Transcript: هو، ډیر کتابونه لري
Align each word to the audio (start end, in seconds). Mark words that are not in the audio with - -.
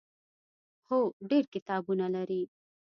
هو، 0.87 0.99
ډیر 1.29 1.43
کتابونه 1.53 2.05
لري 2.15 2.41